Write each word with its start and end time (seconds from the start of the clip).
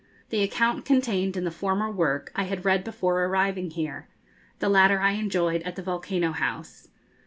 The 0.29 0.41
account 0.41 0.83
contained 0.83 1.37
in 1.37 1.43
the 1.43 1.51
former 1.51 1.91
work 1.91 2.31
I 2.35 2.45
had 2.45 2.65
read 2.65 2.83
before 2.83 3.23
arriving 3.23 3.69
here; 3.69 4.07
the 4.57 4.67
latter 4.67 4.99
I 4.99 5.11
enjoyed 5.11 5.61
at 5.61 5.75
the 5.75 5.83
'Volcano 5.83 6.31
House.' 6.31 6.87